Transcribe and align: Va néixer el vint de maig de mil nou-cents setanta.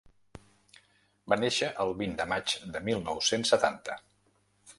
Va 1.33 1.37
néixer 1.41 1.69
el 1.85 1.93
vint 1.99 2.17
de 2.23 2.27
maig 2.33 2.57
de 2.77 2.83
mil 2.89 3.05
nou-cents 3.11 3.55
setanta. 3.55 4.01